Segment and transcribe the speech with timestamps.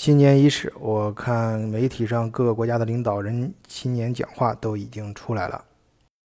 [0.00, 5.64] 新年伊始，我看媒体上各个国家的领导人新年讲话都已经出来了。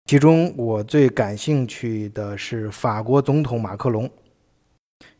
[0.05, 4.07] 其中我最感兴趣的是法国总统马克龙，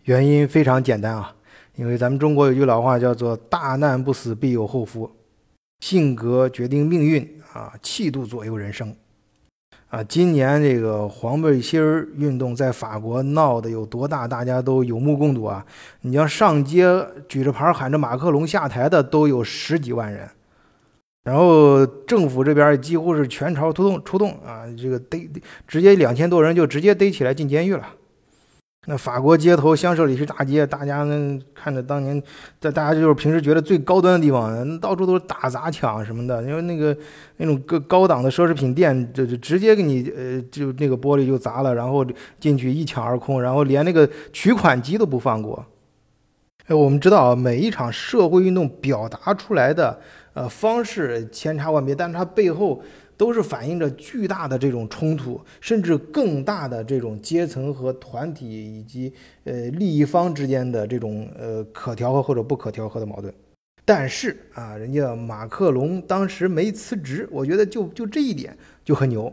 [0.03, 1.35] 原因非常简单啊，
[1.75, 5.09] 因为咱们中国有句老话叫做“大难不死，必有后福”，
[5.81, 8.95] 性格决定命运啊，气度左右人生。
[9.93, 15.63] 啊，今年这个黄背心儿运动在法国闹得有多大，大家都有目共睹啊！
[16.01, 16.83] 你像上街
[17.29, 20.27] 举着牌喊着马克龙下台的都有十几万人，
[21.25, 25.29] 然后政府这边几乎是全朝出动出动啊，这个逮
[25.67, 27.87] 直接两千多人就直接逮起来进监狱了。
[28.85, 32.21] 那法国街头香榭里是大街，大家呢看着当年，
[32.59, 36.95] 在大家就是平时觉得最高端的地方，到处都是打砸抢什么的，因为那个
[37.37, 42.05] 那种高高档的奢侈品店，就就直接给你呃就那个玻璃就砸了，然后
[42.41, 45.65] 进去一抢而空，然后连那个取款机都不放过。
[46.67, 49.97] 哎，我们知道，每一场社会运动表达出来的
[50.33, 52.81] 呃方式千差万别，但是它背后。
[53.15, 63.33] 都是反映着巨大的这种冲突，甚至更大的这种阶层和团体以及呃利益方之间的这种呃可调和或者不可调和的矛盾。
[63.85, 69.31] 但是啊，人家马克龙当时没辞职，我觉得就就这一点就很牛。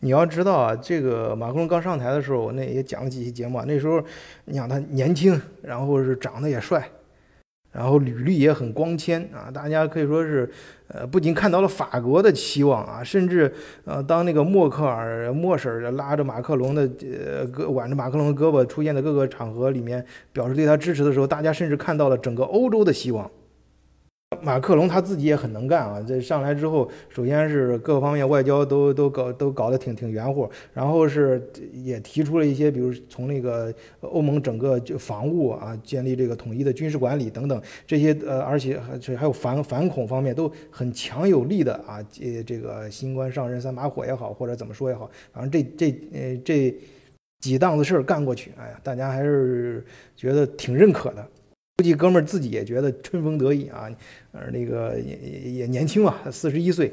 [0.00, 4.02] 你要知道啊，这个马克龙刚上台的时候，我那也讲了几期节目啊，那时候
[4.44, 6.86] 你想他年轻，然后是长得也帅。
[7.76, 10.48] 然后履历也很光鲜啊，大家可以说是，
[10.88, 13.52] 呃，不仅看到了法国的期望啊，甚至
[13.84, 23.30] 呃，当那个默克尔、默婶拉着马克龙的呃胳挽着马克龙的胳膊出现在各个场合里面，表示对他支持的时候，大家甚至看到了整个欧洲的希望。
[24.42, 46.74] 马克龙他自己也很能干啊，这上来之后，首先是各方面外交都都搞都搞得挺挺圆乎，然后是也提出了一些，比如从那个欧盟整个就防务啊，建立这个统一的军事管理等等这些呃，而且还还有反反恐方面都很强有力的啊，这这个新官上任三把火也好，或者怎么说也好，反正这这呃这
[47.40, 49.84] 几档子事儿干过去，哎呀，大家还是
[50.16, 51.26] 觉得挺认可的。
[51.76, 53.86] 估计哥们儿自己也觉得春风得意啊，
[54.32, 55.14] 呃，那个也
[55.52, 56.90] 也年轻嘛，四十一岁。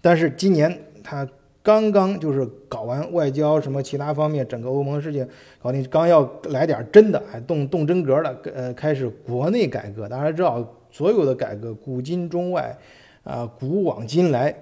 [0.00, 1.26] 但是今年他
[1.62, 5.28] 刚刚就是搞完外交什么其他方面整个欧盟事情
[5.62, 10.08] 搞定，刚要来点真的，还动动真格的，呃，开始国内改革。
[10.08, 12.76] 大家知道，所有的改革，古今中外，
[13.22, 14.52] 啊，古往今来，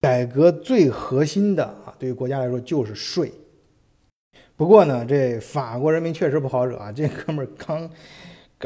[0.00, 3.30] 改革最核心的啊，对于国家来说就是税。
[4.56, 7.90] 不过呢，这法国人民确实不好惹啊，这哥们儿刚。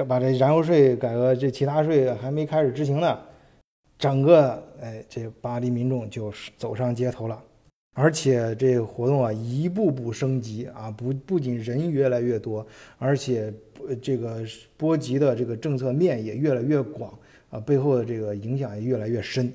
[0.08, 3.19] 把这燃油税改革，这其他税还没开始执行呢，
[3.98, 7.42] 整个哎，这巴黎民众就走上街头了，
[7.94, 12.66] 而且这个活动啊一步步升级啊，不不仅人越来越多，
[12.97, 13.52] 而且
[14.00, 14.42] 这个
[14.78, 17.12] 波及的这个政策面也越来越广
[17.50, 19.52] 啊，背后的这个影响也越来越深。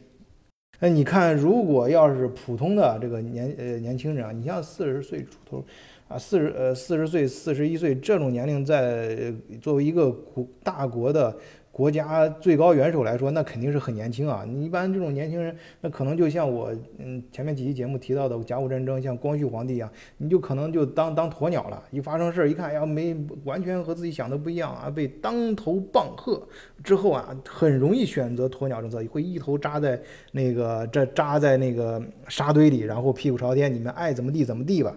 [0.80, 5.66] 那，你看，如果要是普通的这个年呃年轻人啊，你像四十岁出头。
[6.08, 11.36] 啊，四十呃四十岁、四十一岁这种年龄，在作为一个国大国的
[11.70, 14.46] 国家最高元首来说，那肯定是很年轻啊。
[14.48, 21.84] 你一般这种年轻人，那可能就像我嗯前面几期节目提到的甲午战争，像光绪皇帝一样，你就可能就当当鸵鸟了。
[21.92, 23.14] 一发生事儿，一看呀没
[23.44, 26.42] 完全和自己想的不一样啊，被当头棒喝
[26.82, 30.02] 之后啊，很容易选择鸵鸟政策，会一头扎在
[30.32, 34.96] 那个这扎在那个沙堆里，然后屁股朝天，你们爱怎么地怎么地吧。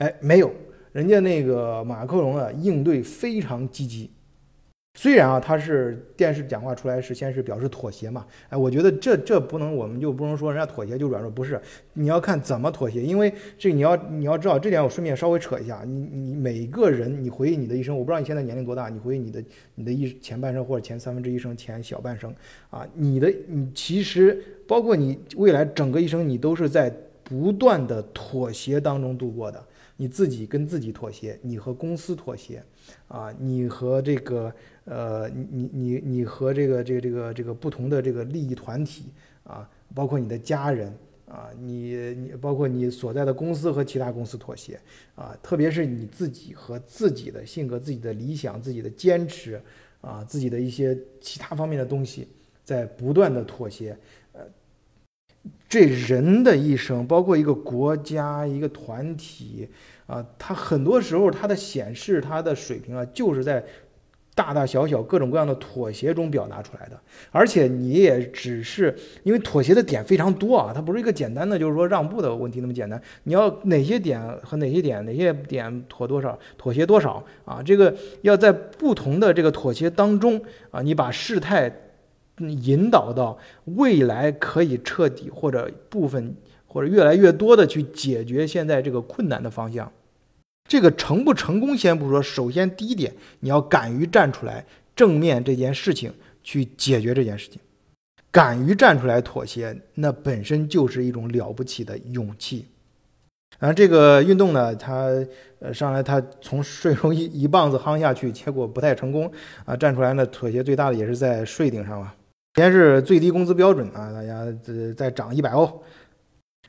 [0.00, 0.50] 哎，没有，
[0.92, 4.10] 人家那个马克龙啊，应对非常积极。
[4.98, 11.60] 虽然啊，他是电视讲话出来是先是表示妥协嘛，哎，我觉得这这不能，我们就不能说人家妥协就软弱，不是，
[11.92, 13.02] 你要看怎么妥协。
[13.02, 19.44] 因为这你要你要知道这点，我顺便稍微扯一下，你你每个人，你回忆你的一生，我不知道你现在年龄多大，你回忆你的
[19.74, 22.34] 你的一前半生或者前三分之一生前小半生
[22.70, 26.90] 啊，你的你其实包括你未来整个一生，你都是在
[27.22, 29.62] 不断的妥协当中度过的。
[30.00, 32.64] 你自己跟自己妥协，你和公司妥协，
[33.06, 34.50] 啊，你和这个
[34.86, 39.12] 呃，你你你和这个这个这个这个不同的这个利益团体
[39.44, 40.90] 啊，包括你的家人
[41.26, 44.80] 啊，你你包括你所在的公司和其他公司妥协
[45.14, 49.60] 啊，特别是你自己和自己的性格、自己的理想、自己的坚持
[50.00, 52.26] 啊，自己的一些其他方面的东西，
[52.64, 53.94] 在不断的妥协。
[55.68, 59.68] 这人的一生，包括一个国家、一个团体
[60.06, 63.64] 啊，它很多时候它的显示它的水平啊，就是在
[64.34, 66.98] 大大小小各种各样的妥协中表达出来的，
[67.30, 73.00] 而且你也只是因为妥协的点非常多啊，它不是一个简单的就是说让步的问题那么简单。
[73.24, 77.62] 你要哪些点和哪些点，哪些点妥多少，妥协多少啊？
[77.62, 80.40] 这个要在不同的这个妥协当中
[80.70, 81.70] 啊，你把事态
[82.48, 86.34] 引导到未来可以彻底或者部分
[86.66, 89.92] 或者越来越多的去解决现在这个困难的方向。
[90.68, 94.64] 这个成不成功先不说，首先第一点，你要敢于站出来
[94.94, 96.12] 正面这件事情
[96.44, 97.60] 去解决这件事情，
[98.30, 102.66] 敢于站出来妥协，那本身就是一种了不起的勇气。
[103.58, 105.08] 啊，这个运动呢，他
[105.58, 109.30] 呃上来他从税中一一棒子夯下去，结果不太成功
[109.64, 112.14] 啊，站出来呢妥协最大的也是在税顶上了
[112.54, 115.82] 先是最低工资标准啊，大家再再涨一百欧。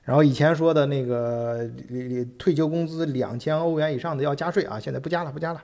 [0.04, 1.70] 然后以前说的那个
[2.38, 5.64] 退休工资两千欧元以上的要加税啊，现在不加了，不加了。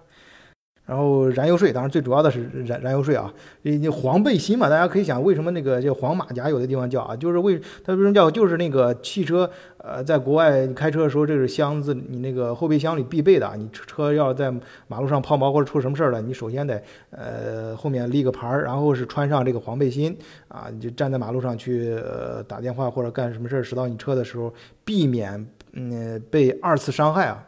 [0.87, 3.31] 然后燃油税，当然最主要的是燃燃油税啊。
[3.61, 9.49] 你黄背心嘛，大家可以想，为什么那个叫黄马甲，有的地方叫啊，就是为它为什么叫，就是那个汽车，
[9.79, 13.51] 呃，在国外你开车的时候，这是箱子，你那个后备箱里必备的。
[13.57, 14.49] 你车要在
[14.87, 16.81] 马路上抛锚或者出什么事儿了，你首先得
[17.11, 20.17] 呃后面立个牌儿，然后是穿上这个黄背心
[20.47, 24.53] 啊，你就站在马路上去呃打电话或者干什么事儿驶到你车的时候，
[24.85, 27.43] 避免嗯被二次伤害啊，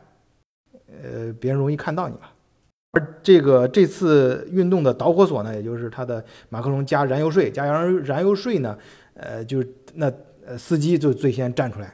[1.01, 2.21] 呃别人容易看到你了。
[2.91, 8.77] 而这个这次运动的导火索呢，也就是他的马克龙加燃油税，加燃油燃油税呢，
[9.13, 10.11] 呃，就是那
[10.45, 11.93] 呃司机就最先站出来。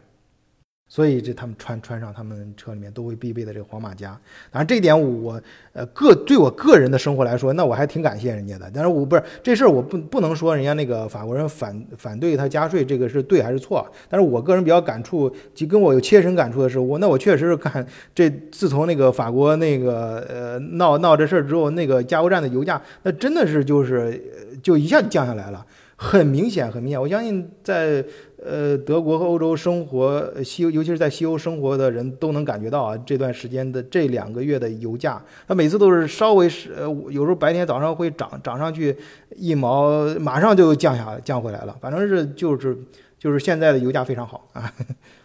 [0.96, 4.18] 所以这他们穿穿上他们车里面都会必备的这个黄马甲，
[4.50, 5.42] 当然这一点我
[5.74, 8.72] 呃个对我个人的生活来说，那我还挺感谢人家的。
[8.74, 13.86] 但是我不是这事儿，我不不能说人家那个法国人反反对他加税这个是对还是错。
[14.08, 24.18] 但是我个人比较感触，就跟我有切身感触的是，我那我确实是看这自从那个法国那个呃闹闹这事儿之后，那个加油站的油价那真的是就是
[24.64, 25.66] 就一下降下来了。
[25.98, 27.02] 很明显，很明显。
[27.02, 28.04] 我相信在
[28.44, 38.96] 呃德国和欧洲生活，西尤其是在西欧生活的人都能感觉到啊，这段时间的这两个月的油价，它每次都是稍微是呃，有时候白天早上会涨涨上去
[39.38, 41.76] 一毛，马上就降下降回来了。
[41.80, 42.78] 反正是就是
[43.18, 44.70] 就是现在的油价非常好啊。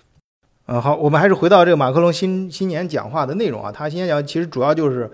[0.66, 5.10] 嗯，好，我们还是回到这个马克龙新新年讲话的内容啊，他新年讲其实主要就是。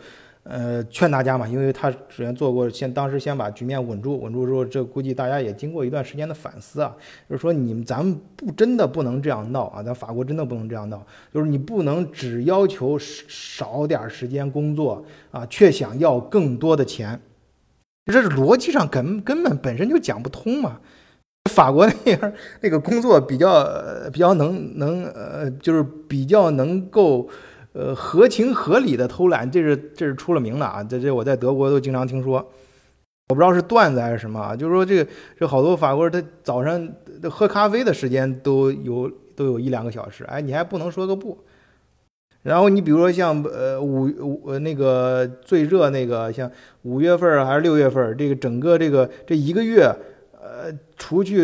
[0.48, 6.94] 呃，劝大家嘛，因为他首先做过，先当时先把局面稳住，稳住之后，这估计大家也经过一段时间的反思啊，
[7.28, 11.04] 就是说你们咱们不真的不能这样闹啊，咱法国真的不能这样闹，
[11.34, 17.20] 就是你不能只要求少点时间工作啊，却想要更多的钱，
[18.04, 20.78] 这是逻辑上根根本本身就讲不通嘛。
[21.50, 23.64] 法国那边那个工作比较
[24.12, 27.28] 比较能能呃，就是比较能够。
[27.78, 30.82] 呃，合情合理的偷懒，这是这是出了名的啊！
[30.82, 32.37] 这这我在德国都经常听说，
[33.28, 36.88] 我不知道是段子还是什么啊，就是说这个这好多法国人他早上
[37.31, 41.37] 喝咖啡的时间都有都有一两个小时，哎，你还不能说个不。
[42.44, 46.50] 然后你比如说像呃五五那个最热那个像
[46.84, 49.94] 五月份还是六月份，这个整个这个这一个月。
[50.67, 51.41] 呃，除去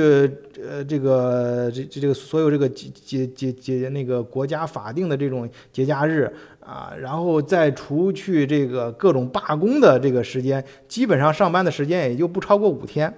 [0.61, 6.29] 呃这个这这这个所有这个节节节节那个国家法定的这种节假日
[6.59, 13.13] 啊，然后再除去这个各种罢工的这个时间，基本上上班的时间也就不超过五天。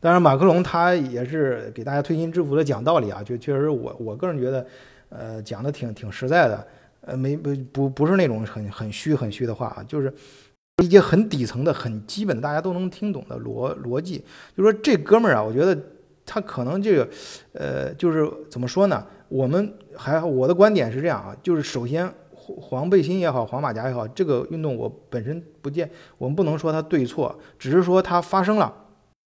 [0.00, 4.66] 当然，马克龙他也是给大家推心置腹的讲道理啊，就确实我我个人觉得，
[5.08, 6.68] 呃，讲的挺挺实在的，
[7.00, 10.12] 呃，没不不不是那种很很虚很虚的话啊，就是。
[10.82, 14.24] 一些很底层的、很基本的，大家都能听懂的逻逻辑，
[14.56, 15.76] 就说这哥们儿啊，我觉得
[16.24, 17.08] 他可能这个，
[17.52, 19.04] 呃，就是怎么说呢？
[19.28, 28.72] 我们还我的观点是这样啊，就是首先黄背心也好，黄马甲也好，这个运动我本身不见，我们不能说它对错，只是说它发生了，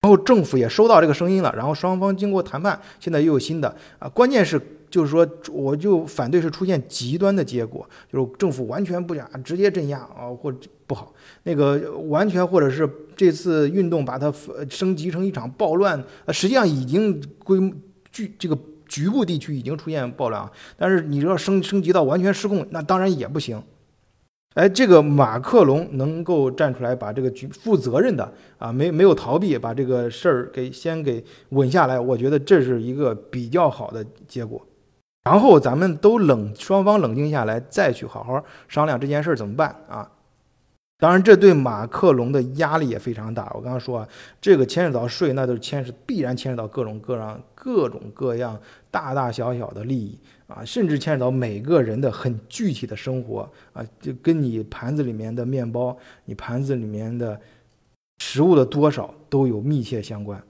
[0.01, 4.59] 然后政府也收到这个声音了，然后双方经过谈判，现在又有新的啊，关键是。
[4.93, 11.11] 就是说，我就反对是出现极端的结果，就是政府完全不讲，直接镇压啊，或者不好，
[11.45, 14.31] 那个完全或者是这次运动把它
[14.69, 17.57] 升级成一场暴乱，呃，实际上已经规
[18.11, 18.55] 局这个
[18.87, 23.59] 局部地区已经出现暴乱啊，但是你要升升级到完全失控，那当然也不行。
[24.53, 34.63] 哎，这个马克龙能够站出来把这个局负责任的啊，没没有逃避，把这个事儿给先给稳下来，我觉得这是一个比较好的结果。
[35.23, 40.11] 然后咱们都冷，双方冷静下来，再去好好商量这件事儿怎么办啊？
[40.99, 43.49] 当然，这对马克龙的压力也非常大。
[43.55, 44.07] 我刚刚说啊，
[44.41, 48.59] 这个牵扯到税，那都是牵涉必然牵扯到各种各样、各种各样
[48.91, 57.39] 大大小小的利益啊，甚至牵扯到每个人的很具体的生活啊，就跟你盘子里面的面包、你盘子里面的
[58.19, 60.41] 食物的多少都有密切相关。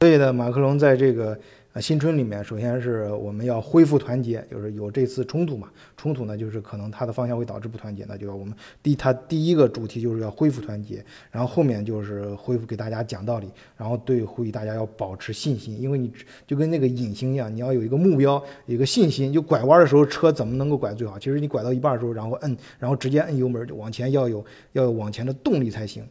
[0.00, 1.36] 所以呢，马克龙在这个。
[1.74, 16.12] 啊，新春里面，首先是我们要恢复团结，就是有这次冲突嘛，冲突呢就是可能它的方向会导致不团结，那就要我们第他第一个主题就是要恢复团结，然后后面就是恢复给大家讲道理，然后对呼吁大家要保持信心，因为你
[16.46, 21.18] 就跟那个隐形一样，你要有一个目标，有一个信心，就拐弯的时候车怎么能够拐最好？
[21.18, 26.06] 其实你拐到一半的时候，然后摁，然后直接摁油门就往前，要有要有往前的动力才行，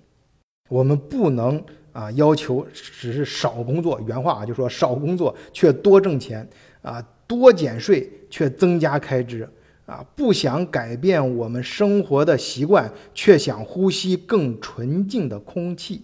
[0.67, 1.63] 我们不能。
[1.93, 6.45] 啊，要求只是少工作，原话啊，就说少工作却多挣钱，
[6.81, 9.47] 啊，多减税却增加开支，
[9.85, 16.01] 啊，不想改变我们生活的习惯，却想呼吸更纯净的空气。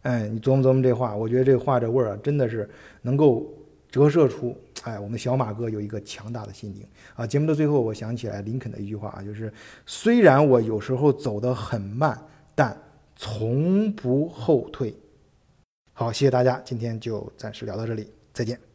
[0.00, 2.66] 哎，你琢磨琢磨这话，我觉得这话这味儿啊，真的是
[3.02, 3.46] 能够
[3.90, 6.82] 折射出，哎，我们小马哥有一个强大的心灵
[7.14, 7.26] 啊。
[7.26, 9.52] 节目的最后，我想起来林肯的一句话啊，就是
[9.84, 12.18] 虽然我有时候走得很慢，
[12.54, 12.74] 但。
[13.16, 14.94] 从不后退。
[15.92, 18.65] 好，谢谢大家，今天就暂时聊到这里，再见。